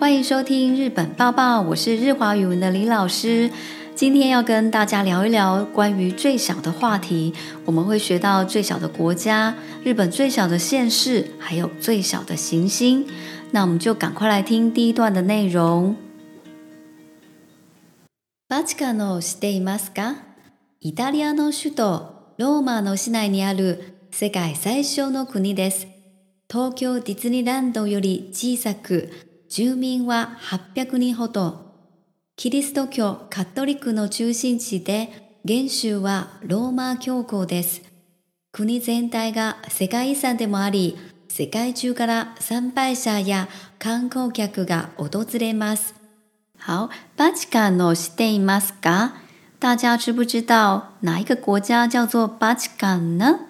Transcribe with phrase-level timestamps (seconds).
[0.00, 3.50] 欢迎收听《日本报报》，我是日华语文的李老师。
[3.94, 7.34] 今天要跟大家聊一聊关于最小的话题。
[7.66, 13.06] 我们会学到最小的国家——日本最小的县市，还有最小的行星。
[13.50, 15.94] 那我们就赶快来听第一段的内容。
[18.48, 20.14] バチカのしていますか？
[20.80, 23.76] イタリアの首都ローマの市内にある
[24.10, 25.86] 世界最小の国です。
[26.48, 29.28] 東京ディズニーランドより小さく。
[29.50, 30.36] 住民は
[30.74, 31.66] 800人ほど。
[32.36, 35.08] キリスト教カトリックの中心地で、
[35.44, 37.82] 元州はローマ教皇です。
[38.52, 40.96] 国全体が世界遺産でもあり、
[41.28, 43.48] 世界中から参拝者や
[43.80, 45.96] 観光客が訪れます。
[46.64, 49.14] 好，バチカンの知っていますか？
[49.58, 53.48] 大家知不知道哪一个国家叫做バチカン呢？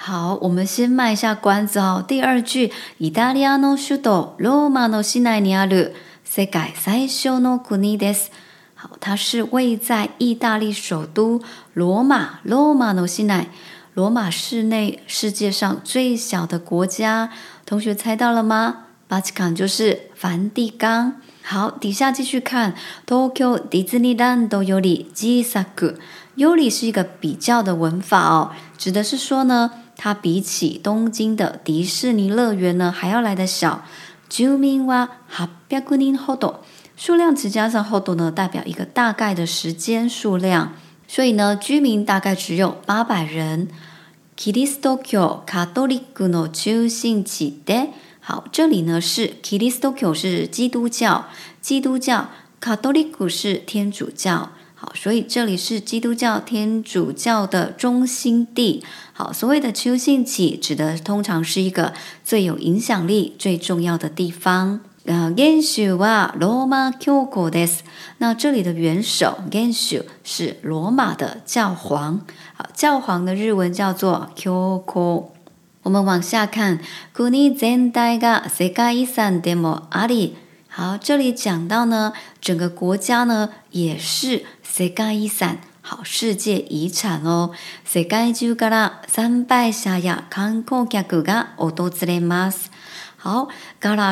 [0.00, 2.02] 好，我们先卖一下关子哦。
[2.06, 2.70] 第二句，
[3.00, 5.90] イタリアの首都ローマのシナニアル
[6.24, 8.28] 世界最小の国です。
[8.76, 11.42] 好，它是位在意大利首都
[11.74, 13.46] 罗马（罗马マのシナ）。
[13.92, 17.30] 罗马市内，世界上最小的国家，
[17.66, 18.84] 同学猜到了吗？
[19.08, 21.14] 巴基カン就是梵蒂冈。
[21.42, 22.72] 好，底下继续看。
[23.04, 25.96] トキオディズニランドよりジサク。
[26.36, 29.68] 尤里是一个比较的文法哦，指的是说呢。
[29.98, 33.84] 它比起东京的迪士尼乐园呢，还要来得小。
[34.28, 36.62] 住民は好，标古宁好多，
[36.96, 40.74] 数量词加上好多呢，代表一个大概的时间数量。
[41.08, 43.68] 所以呢，居民大概只有八百人。
[44.36, 47.88] キリスト教カトリックの中心地待，
[48.20, 51.24] 好，这里呢是キリスト教是基督教，
[51.60, 52.28] 基督教
[52.60, 54.50] カトリック是天主教。
[54.80, 58.84] 好，所以这里是基督教天主教的中心地。
[59.12, 61.92] 好，所谓的中兴起，指的通常是一个
[62.24, 64.78] 最有影响力、最重要的地方。
[65.06, 67.68] 呃，元首啊，罗马教国的。
[68.18, 72.20] 那这里的元首，元首是罗马的教皇。
[72.54, 75.24] 好，教皇的日文叫做教皇。
[75.82, 76.78] 我们往下看，
[77.12, 80.34] 古尼现代が世界遺産でもあり。
[80.80, 85.58] 好，这里讲到呢，整个国家呢也是世界遗产哦。
[85.80, 86.38] 好，这里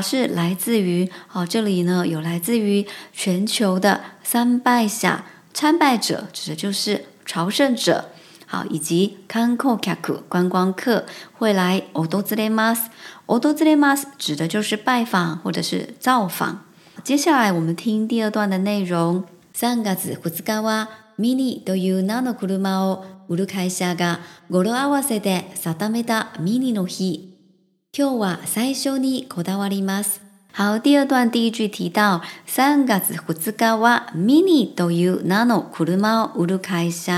[0.03, 8.11] 是来自于好，这里呢有来自于全球的参拜下参拜者，指的就是朝圣者。
[8.47, 11.05] 好，以及観光客观光客
[11.37, 12.89] 会来訪れます。
[13.27, 16.65] 訪れます指的就是拜访或者是造访。
[17.03, 19.25] 接下来我们听第二段的内容。
[19.57, 24.21] 3月2日はミニという名の車を売る会社が
[24.51, 27.33] 語呂合わせで定めたミニの日。
[27.97, 30.26] 今日は最初にこだわります。
[30.59, 37.11] 好，第二段第一句提到三ガ子胡子ガワミニドユナノクルマウルカイシ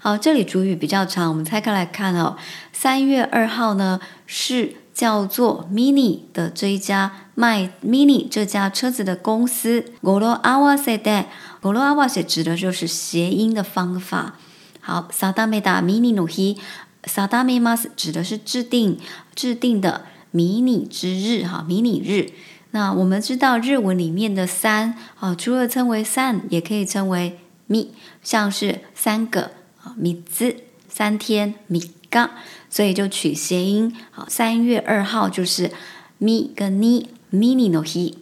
[0.00, 2.36] 好，这里主语比较长，我们拆开来看哦。
[2.70, 9.94] 三月二号呢，是叫做 Mini 的这一家卖 Mini 这家车子的公司。
[10.02, 11.24] ゴロアワセだ、
[11.62, 14.34] ゴロアワセ指的就是谐音的方法。
[14.82, 16.58] 好，サダメダミニノヒ、
[17.06, 18.98] サダメマス指的是制定、
[19.34, 20.04] 制定的。
[20.30, 22.30] 迷你之日，哈，迷你日。
[22.72, 27.90] 那我们知道日文里面的三，啊，除了称为三，也可以称为咪，
[28.22, 29.50] 像是三个
[29.82, 30.56] 啊，咪兹，
[30.88, 32.30] 三天，米刚，
[32.68, 35.72] 所以就取谐音，好，三月二号就是
[36.18, 38.14] 咪跟 mini no he。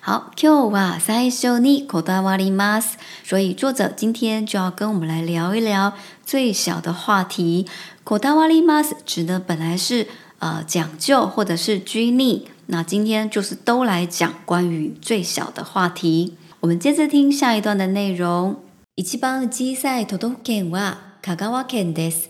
[0.00, 2.92] 好，今日は三兄に口だわります，
[3.24, 5.92] 所以作者今天就要跟我们来聊一聊
[6.24, 7.66] 最小的话题，
[8.04, 10.06] 口だわります指的本来是。
[10.38, 12.46] 呃讲究或者是拘泥。
[12.66, 16.34] 那今天就是都来讲关于最小的话题。
[16.60, 18.56] 我们接着听下一段的内容。
[18.96, 22.28] 一番小さい都道府県は香川県です。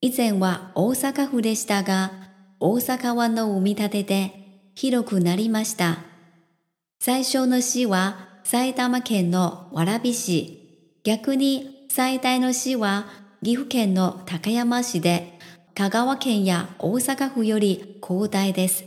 [0.00, 2.10] 以前は大阪府でしたが、
[2.60, 4.30] 大阪湾の埋め立てで
[4.74, 5.98] 広くなりました。
[7.00, 10.56] 最初の市は埼玉県の蕨市。
[11.04, 13.06] 逆に最大の市は
[13.42, 15.37] 岐阜県の高山市で
[15.78, 18.82] 香川県や大阪府より広大です。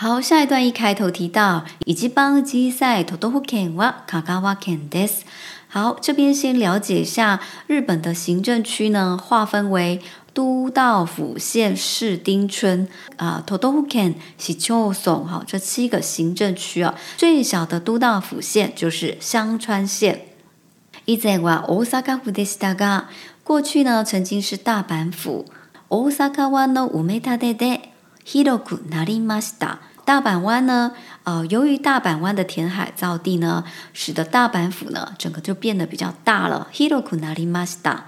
[0.00, 5.24] 好，下一段一开头提到一番小さ都道府県は香川県です。
[5.72, 10.00] 好，这边先了解一下日本的行政区呢，划分为
[10.32, 12.86] 都道府县市町村
[13.16, 15.26] 啊，都道府县、市、町、村。
[15.26, 20.26] 哈，这七个行政区啊，最小的都道府县就是香川县。
[21.06, 23.06] 以前は大阪府でしたが，
[23.42, 25.44] 过去呢，曾经是大阪府。
[25.90, 27.80] 大阪湾呢，umeita de de
[28.26, 29.78] Hiroku nari masu da。
[30.04, 30.92] 大阪湾呢，
[31.24, 33.64] 呃，由于大阪湾的填海造地呢，
[33.94, 36.68] 使得大阪府呢，整个就变得比较大了。
[36.74, 38.00] Hiroku nari masu da。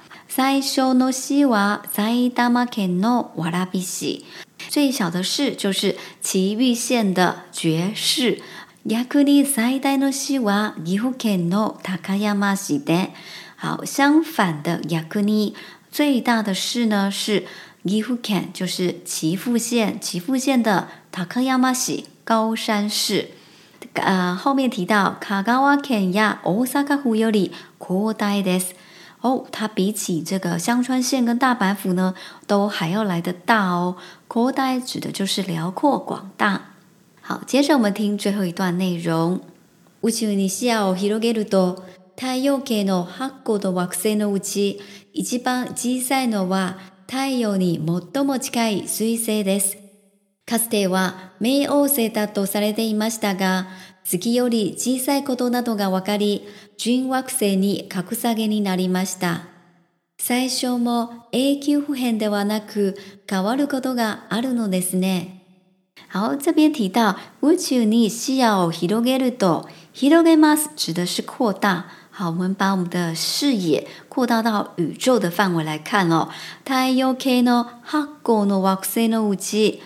[4.69, 8.41] 最小的市就是奇遇县的爵士。
[8.89, 13.09] Yakuni zaidai no shiwa gifu ken no Takayama shi de。
[13.57, 15.55] 好，相反的，Yakuni
[15.91, 17.45] 最大的市呢是。
[17.83, 20.89] 岐阜县就是岐阜县，岐阜县的
[22.25, 23.29] 高山市。
[23.95, 28.73] 呃，后面提到“かがわや大阪府より広大です”。
[29.23, 32.15] 哦，它比起这个香川县跟大阪府呢，
[32.47, 33.97] 都还要来的大哦。
[34.29, 36.75] “広大”指的就是辽阔广大。
[37.23, 39.41] 好，接着我们听最后一段内容
[40.05, 41.83] ：“宇宙にありえる多
[42.15, 46.75] 太陽系の8個の惑星のうち一番小さいのは”。
[47.11, 47.81] 太陽に
[48.15, 49.77] 最も近い彗星です。
[50.47, 53.67] かつては冥王星だとされていましたが、
[54.05, 56.47] 月より小さいことなどが分かり、
[56.79, 59.49] 準惑星に格下げになりました。
[60.19, 62.97] 最初も永久不変ではなく
[63.29, 65.39] 変わることがあるのですね。
[66.13, 71.87] 好，这边提到宇宙に視野を広げると、広げます指的是扩大。
[72.21, 76.29] 好，我们把我们的视野扩大到宇宙的范围来看哦。
[76.67, 79.79] 太陽系呢，八個的惑星塞的物質。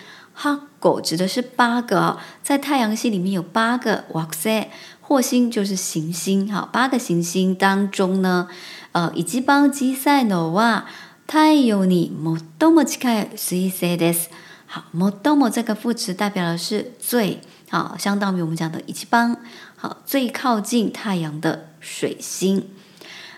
[0.43, 4.67] 八個指的是八哦，在太阳系里面有八个惑星，
[5.07, 6.53] 惑星就是行星。
[6.53, 8.49] 好，八个行星当中呢，
[8.91, 10.83] 呃，一级小さ赛诺は
[11.29, 12.11] 太陽に
[12.59, 14.27] 最も近い水星です。
[14.67, 17.41] 好，最も这个副词代表的是最，
[17.71, 19.37] 好，相当于我们讲的一般。
[19.87, 22.69] 好，最靠近太阳的水星。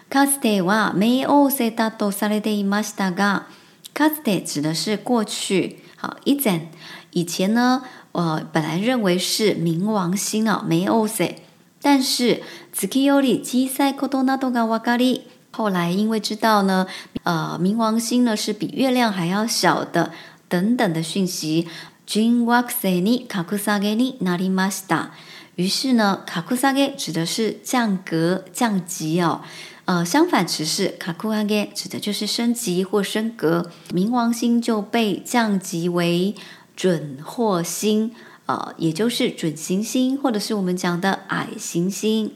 [0.08, 3.46] かつては冥王星だとされていましたが、
[3.94, 5.80] かつて指的是过去。
[5.96, 6.70] 好，以前
[7.10, 7.82] 以前呢，
[8.12, 11.34] 我、呃、本来认为是冥王星啊，冥王星。
[11.82, 12.40] 但是
[12.72, 16.86] 月より小さいことなどがわかり，后来因为知道呢，
[17.24, 20.12] 呃，冥王星呢是比月亮还要小的
[20.48, 21.66] 等等的讯息，
[22.06, 25.10] 君はそれにカクサゲになりました。
[25.56, 29.40] 于是呢，カクサゲ指的是降格、降级哦。
[29.86, 33.70] 呃，相反词是カクハゲ，指的就是升级或升格。
[33.92, 36.34] 冥王星就被降级为
[36.76, 38.12] 准惑星，
[38.46, 42.34] 呃，也就是准行星，或者是我们讲的矮行星。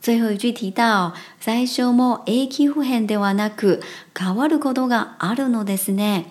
[0.00, 1.14] 最后一句提到、
[1.44, 3.82] さえしゅうもえきふへんではなく、
[4.16, 6.26] 変わることがあるのですね。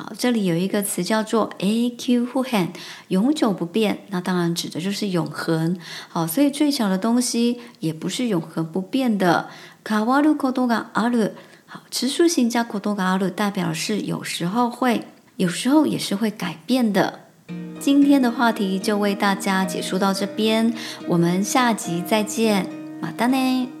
[0.00, 2.68] 好，这里有一个词叫做 aq hu han，
[3.08, 5.76] 永久不变，那当然指的就是永恒。
[6.08, 9.50] 好，所以最小的东西也不是永恒不变的。
[9.84, 11.32] ka walu kodoga aru，
[11.66, 15.04] 好，持续性加 kodoga aru，代表是有时候会
[15.36, 17.20] 有时候也是会改变的。
[17.78, 20.72] 今天的话题就为大家解说到这边，
[21.08, 22.66] 我们下集再见，
[23.02, 23.79] 马达呢？